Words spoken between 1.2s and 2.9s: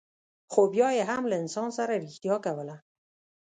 له انسان سره رښتیا کوله.